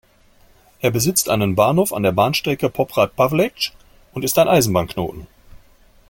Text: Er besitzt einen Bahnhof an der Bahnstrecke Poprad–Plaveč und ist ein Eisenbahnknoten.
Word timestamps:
Er 0.79 0.89
besitzt 0.89 1.29
einen 1.29 1.53
Bahnhof 1.53 1.93
an 1.93 2.01
der 2.01 2.11
Bahnstrecke 2.11 2.71
Poprad–Plaveč 2.71 3.71
und 4.13 4.23
ist 4.25 4.39
ein 4.39 4.47
Eisenbahnknoten. 4.47 5.27